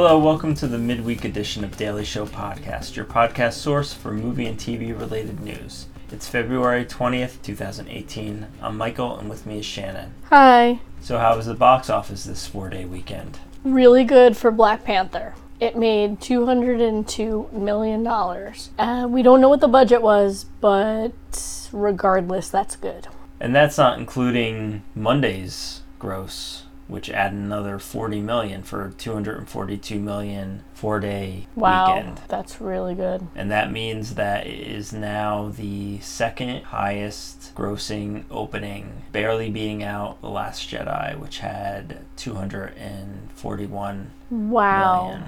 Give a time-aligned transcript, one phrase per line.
[0.00, 4.46] Hello, welcome to the midweek edition of Daily Show Podcast, your podcast source for movie
[4.46, 5.86] and TV related news.
[6.12, 8.46] It's February 20th, 2018.
[8.62, 10.14] I'm Michael, and with me is Shannon.
[10.26, 10.78] Hi.
[11.00, 13.40] So, how was the box office this four day weekend?
[13.64, 15.34] Really good for Black Panther.
[15.58, 18.06] It made $202 million.
[18.06, 23.08] Uh, we don't know what the budget was, but regardless, that's good.
[23.40, 30.98] And that's not including Monday's gross, which added another 40 million for 242 million four
[31.00, 31.56] day weekend.
[31.56, 31.96] Wow.
[31.96, 32.20] weekend.
[32.28, 33.26] That's really good.
[33.36, 40.20] And that means that it is now the second highest grossing opening, barely beating out
[40.22, 45.04] The Last Jedi, which had 241 Wow.
[45.08, 45.24] million.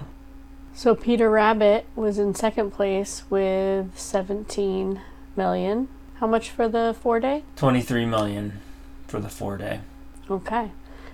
[0.74, 5.00] So Peter Rabbit was in second place with 17
[5.36, 5.88] million.
[6.16, 7.42] How much for the four day?
[7.56, 8.60] 23 million
[9.06, 9.80] for the four day.
[10.30, 10.70] Okay.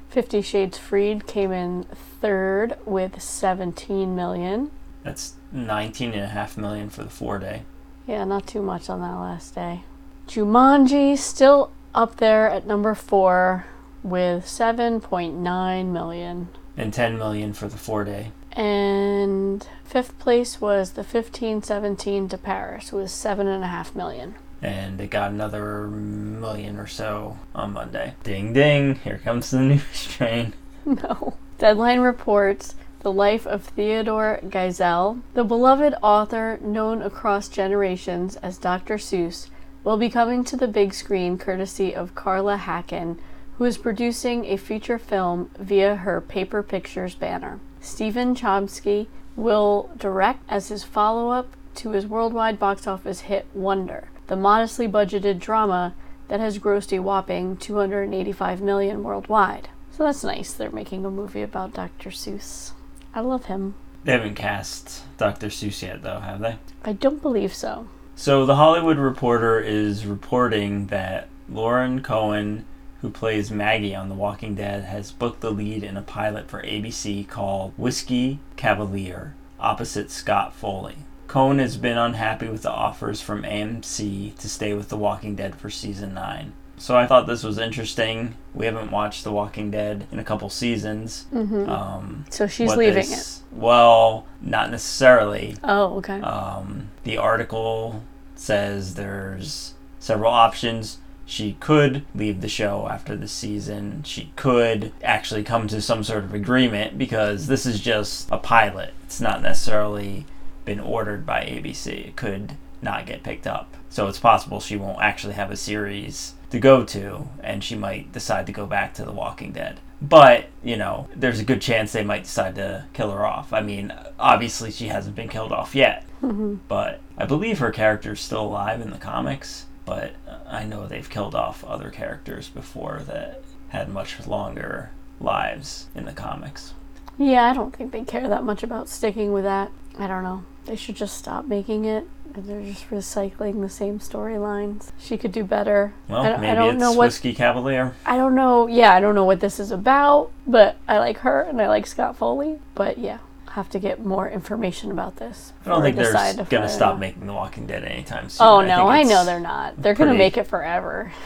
[0.09, 1.85] Fifty Shades Freed came in
[2.21, 4.71] third with 17 million.
[5.03, 7.63] That's 19.5 million for the four day.
[8.07, 9.83] Yeah, not too much on that last day.
[10.29, 13.67] Jumanji still up there at number four
[14.03, 16.49] with 7.9 million.
[16.77, 18.33] And 10 million for the four day.
[18.53, 24.35] And fifth place was the 1517 to Paris with 7.5 million.
[24.67, 28.15] And it got another million or so on Monday.
[28.25, 30.55] Ding ding, here comes the news train.
[30.85, 31.37] No.
[31.59, 38.97] Deadline reports the life of Theodore Geisel, the beloved author known across generations as Dr.
[38.97, 39.51] Seuss,
[39.85, 43.19] will be coming to the big screen courtesy of Carla Hacken,
[43.59, 47.61] who is producing a feature film via her Paper Pictures banner.
[47.81, 51.47] Stephen Chbosky will direct as his follow up
[51.77, 55.95] to his worldwide box office hit Wonder, the modestly budgeted drama
[56.29, 59.69] that has grossed a whopping 285 million worldwide.
[59.93, 60.53] So that's nice.
[60.53, 62.11] They're making a movie about Dr.
[62.11, 62.73] Seuss.
[63.15, 63.75] I love him.
[64.05, 65.49] They haven't cast Dr.
[65.49, 66.59] Seuss yet, though, have they?
[66.85, 67.89] I don't believe so.
[68.15, 72.65] So, The Hollywood Reporter is reporting that Lauren Cohan,
[73.01, 76.63] who plays Maggie on The Walking Dead, has booked the lead in a pilot for
[76.63, 80.97] ABC called Whiskey Cavalier, opposite Scott Foley.
[81.37, 85.55] Cohan has been unhappy with the offers from AMC to stay with The Walking Dead
[85.55, 86.55] for season 9.
[86.79, 88.37] So I thought this was interesting.
[88.55, 91.27] We haven't watched The Walking Dead in a couple seasons.
[91.31, 93.41] hmm Um, so she's leaving it.
[93.53, 95.59] Well, not necessarily.
[95.63, 96.23] Oh, okay.
[96.23, 98.03] Um, the article
[98.35, 101.01] says there's several options.
[101.27, 104.05] She could leave the show after the season.
[104.05, 108.95] She could actually come to some sort of agreement because this is just a pilot.
[109.05, 110.25] It's not necessarily
[110.67, 112.09] been ordered by ABC.
[112.09, 113.75] It could not get picked up.
[113.89, 118.13] So it's possible she won't actually have a series to go to and she might
[118.13, 119.81] decide to go back to The Walking Dead.
[120.03, 123.55] But, you know, there's a good chance they might decide to kill her off.
[123.55, 128.13] I mean, obviously she hasn't been killed off yet hmm but I believe her character
[128.13, 129.67] is still alive in the comics.
[129.85, 130.15] But
[130.49, 134.91] I know they've killed off other characters before that had much longer
[135.21, 136.75] lives in the comics.
[137.17, 139.71] Yeah, I don't think they care that much about sticking with that.
[139.97, 140.45] I don't know.
[140.67, 142.07] They should just stop making it.
[142.37, 144.91] They're just recycling the same storylines.
[144.99, 145.95] She could do better.
[146.09, 147.95] Well, I don't, maybe I don't it's know what Whiskey Cavalier.
[148.05, 148.67] I don't know.
[148.67, 151.87] Yeah, I don't know what this is about, but I like her and I like
[151.87, 152.59] Scott Foley.
[152.75, 153.19] But yeah,
[153.53, 155.55] have to get more information about this.
[155.65, 158.47] I don't think they're decide s- if gonna stop making The Walking Dead anytime soon.
[158.47, 159.81] Oh no, think I know they're not.
[159.81, 161.13] They're gonna make it forever.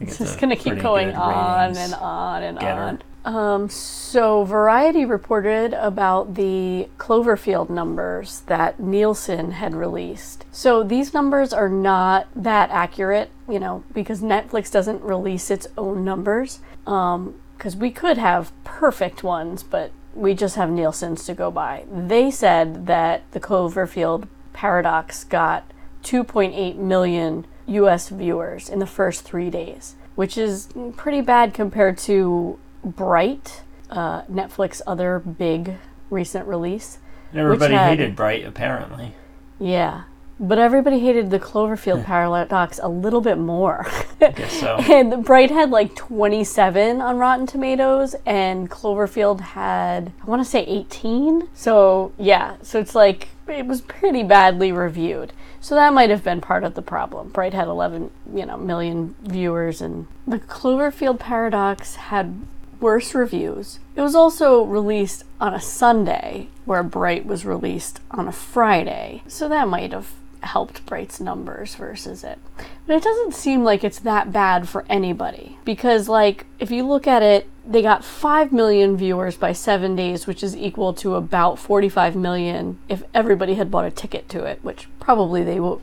[0.00, 3.02] It's it's just gonna keep going on and on and on.
[3.24, 10.44] Um, so Variety reported about the Cloverfield numbers that Nielsen had released.
[10.52, 16.04] So these numbers are not that accurate, you know, because Netflix doesn't release its own
[16.04, 16.60] numbers.
[16.86, 21.84] Um, because we could have perfect ones, but we just have Nielsen's to go by.
[21.90, 25.70] They said that the Cloverfield Paradox got
[26.02, 32.58] 2.8 million US viewers in the first three days, which is pretty bad compared to
[32.84, 35.76] Bright, uh, Netflix other big
[36.10, 36.98] recent release.
[37.30, 39.14] And everybody had- hated Bright, apparently.
[39.58, 40.02] Yeah.
[40.40, 43.86] But everybody hated the Cloverfield Paradox a little bit more.
[44.20, 44.76] I guess so.
[44.90, 50.64] and Bright had like 27 on Rotten Tomatoes, and Cloverfield had, I want to say
[50.64, 51.48] 18.
[51.54, 55.32] So, yeah, so it's like, it was pretty badly reviewed.
[55.60, 57.28] So that might have been part of the problem.
[57.28, 62.42] Bright had 11, you know, million viewers, and the Cloverfield Paradox had
[62.84, 63.78] worse reviews.
[63.96, 69.22] It was also released on a Sunday, where Bright was released on a Friday.
[69.26, 72.38] So that might have helped Bright's numbers versus it.
[72.86, 77.06] But it doesn't seem like it's that bad for anybody because, like, if you look
[77.06, 81.58] at it, they got 5 million viewers by seven days, which is equal to about
[81.58, 85.80] 45 million if everybody had bought a ticket to it, which probably they will.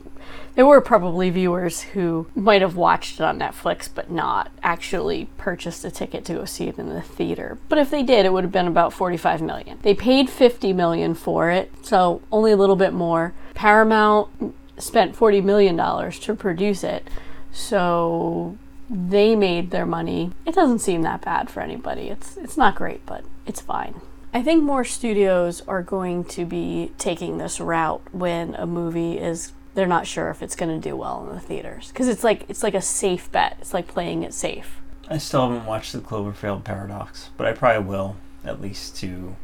[0.55, 5.85] There were probably viewers who might have watched it on Netflix but not actually purchased
[5.85, 7.57] a ticket to go see it in the theater.
[7.69, 9.79] But if they did, it would have been about 45 million.
[9.81, 13.33] They paid 50 million for it, so only a little bit more.
[13.53, 17.07] Paramount spent 40 million dollars to produce it.
[17.51, 18.57] So
[18.89, 20.31] they made their money.
[20.45, 22.09] It doesn't seem that bad for anybody.
[22.09, 24.01] It's it's not great, but it's fine.
[24.33, 29.51] I think more studios are going to be taking this route when a movie is
[29.73, 32.45] they're not sure if it's going to do well in the theaters because it's like
[32.49, 33.57] it's like a safe bet.
[33.59, 34.81] It's like playing it safe.
[35.09, 39.35] I still haven't watched the Cloverfield Paradox, but I probably will at least to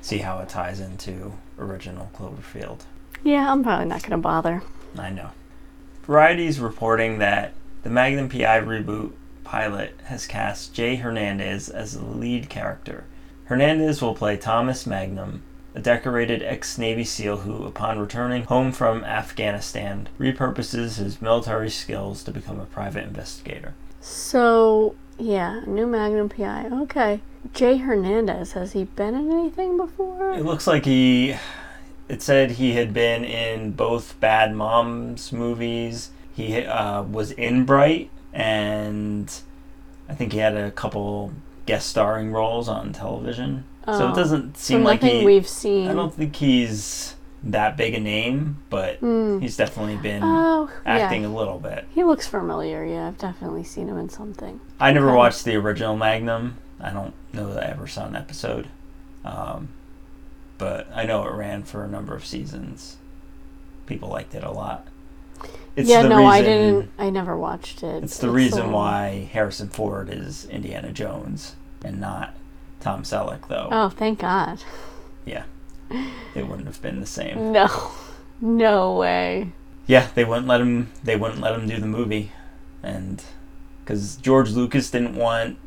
[0.00, 2.80] see how it ties into original Cloverfield.
[3.24, 4.62] Yeah, I'm probably not going to bother.
[4.98, 5.30] I know.
[6.04, 9.12] Variety's reporting that the Magnum PI reboot
[9.44, 13.04] pilot has cast Jay Hernandez as the lead character.
[13.44, 15.42] Hernandez will play Thomas Magnum,
[15.74, 22.22] a decorated ex Navy SEAL who, upon returning home from Afghanistan, repurposes his military skills
[22.24, 23.74] to become a private investigator.
[24.00, 26.68] So, yeah, new Magnum PI.
[26.72, 27.20] Okay.
[27.54, 30.32] Jay Hernandez, has he been in anything before?
[30.32, 31.36] It looks like he.
[32.08, 36.10] It said he had been in both Bad Moms movies.
[36.34, 39.32] He uh, was in Bright, and
[40.08, 41.32] I think he had a couple
[41.64, 43.64] guest starring roles on television.
[43.86, 44.12] So Oh.
[44.12, 45.24] it doesn't So seem like nothing he.
[45.26, 45.88] we've seen.
[45.88, 51.28] I don't think he's that big a name, but he's definitely been Oh, acting yeah.
[51.28, 51.86] a little bit.
[51.92, 52.84] He looks familiar.
[52.84, 54.60] Yeah, I've definitely seen him in something.
[54.78, 55.16] I never Okay.
[55.16, 56.58] watched the original Magnum.
[56.80, 58.68] I don't know that I ever saw an episode.
[59.24, 59.68] Um,
[60.58, 62.96] but I know it ran for a number of seasons.
[63.86, 64.86] People liked it a lot.
[65.74, 66.90] It's yeah, the no, I didn't.
[66.98, 68.04] I never watched it.
[68.04, 72.34] It's the reason so- why Harrison Ford is Indiana Jones and not
[72.82, 73.68] Tom Selleck, though.
[73.70, 74.62] Oh, thank God.
[75.24, 75.44] Yeah.
[76.34, 77.52] It wouldn't have been the same.
[77.52, 77.68] No,
[78.40, 79.52] no way.
[79.86, 80.90] Yeah, they wouldn't let him.
[81.04, 82.32] They wouldn't let him do the movie,
[82.82, 83.22] and
[83.84, 85.58] because George Lucas didn't want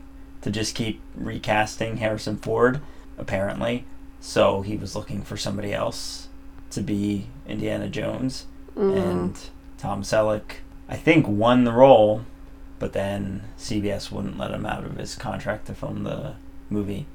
[0.42, 2.82] to just keep recasting Harrison Ford,
[3.18, 3.86] apparently,
[4.20, 6.28] so he was looking for somebody else
[6.72, 8.46] to be Indiana Jones,
[8.76, 8.98] Mm.
[8.98, 9.40] and
[9.78, 10.58] Tom Selleck,
[10.90, 12.22] I think, won the role,
[12.80, 16.34] but then CBS wouldn't let him out of his contract to film the
[16.70, 17.06] movie.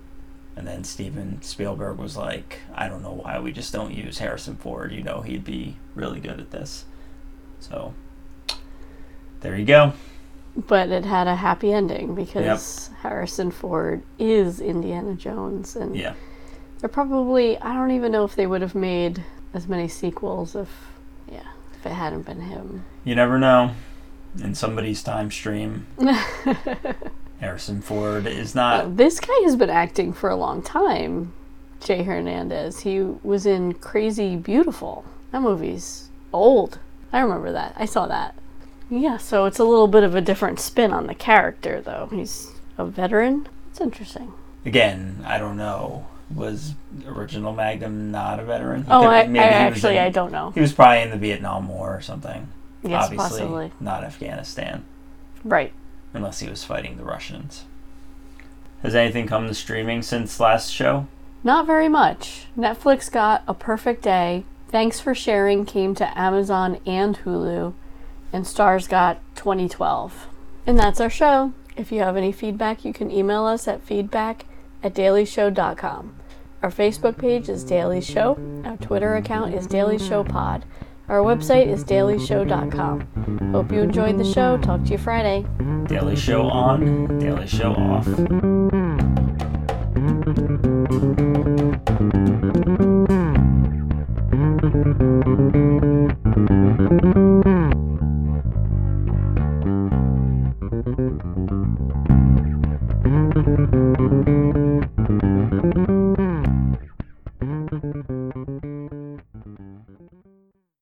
[0.56, 4.56] And then Steven Spielberg was like, I don't know why we just don't use Harrison
[4.56, 4.92] Ford.
[4.92, 6.84] You know, he'd be really good at this.
[7.60, 7.94] So,
[9.40, 9.92] there you go.
[10.56, 16.14] But it had a happy ending because Harrison Ford is Indiana Jones, and Yeah.
[16.80, 17.56] they're probably.
[17.58, 19.24] I don't even know if they would have made
[19.54, 20.68] as many sequels if,
[21.30, 22.84] yeah, if it hadn't been him.
[23.04, 23.70] You never know.
[24.42, 25.86] In somebody's time stream,
[27.40, 28.96] Harrison Ford is Uh, not.
[28.96, 31.32] this guy has been acting for a long time.
[31.80, 32.80] Jay Hernandez.
[32.80, 35.04] He was in Crazy Beautiful.
[35.32, 36.78] That movie's old.
[37.12, 37.74] I remember that.
[37.78, 38.34] I saw that.
[38.90, 42.08] Yeah, so it's a little bit of a different spin on the character, though.
[42.12, 43.46] He's a veteran.
[43.70, 44.32] It's interesting.
[44.66, 46.06] Again, I don't know.
[46.34, 46.74] Was
[47.06, 48.84] original Magnum not a veteran?
[48.84, 50.50] He Oh, I, I actually in- I don't know.
[50.50, 52.48] He was probably in the Vietnam War or something.
[52.82, 53.72] Yes, Obviously, possibly.
[53.80, 54.84] not Afghanistan,
[55.44, 55.72] Right.
[56.12, 57.64] Unless he was fighting the Russians.
[58.82, 61.06] Has anything come to streaming since last show?
[61.44, 62.46] Not very much.
[62.56, 64.44] Netflix got A Perfect Day.
[64.68, 67.74] Thanks for Sharing came to Amazon and Hulu.
[68.32, 70.28] And Starz got 2012.
[70.66, 71.52] And that's our show.
[71.76, 74.46] If you have any feedback, you can email us at feedback
[74.82, 76.14] at dailyshow.com.
[76.62, 78.38] Our Facebook page is Daily Show.
[78.64, 80.64] Our Twitter account is Daily Show Pod.
[81.10, 83.50] Our website is dailyshow.com.
[83.52, 84.58] Hope you enjoyed the show.
[84.58, 85.44] Talk to you Friday.
[85.88, 88.06] Daily Show on, Daily Show off.